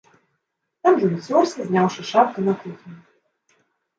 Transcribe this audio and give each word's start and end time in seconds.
Там 0.85 0.95
ён 1.07 1.11
цёрся, 1.27 1.65
зняўшы 1.67 2.01
шапку, 2.11 2.39
на 2.47 2.53
кухні. 2.61 2.95